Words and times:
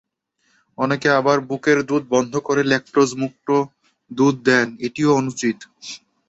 অনেকে 0.77 1.07
আবার 1.19 1.37
বুকের 1.49 1.79
দুধ 1.85 2.03
বন্ধ 2.13 2.33
করে 2.47 2.61
লেকটোজমুক্ত 2.63 3.47
দুধ 4.11 4.35
দেন, 4.47 4.67
এটিও 4.87 5.09
অনুচিত। 5.19 5.57